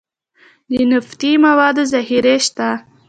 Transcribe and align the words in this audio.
د 0.69 0.71
نفتي 0.91 1.31
موادو 1.45 1.83
ذخیرې 1.93 2.35
شته 2.45 2.69